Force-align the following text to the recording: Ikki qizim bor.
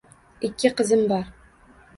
Ikki 0.49 0.71
qizim 0.79 1.05
bor. 1.15 1.31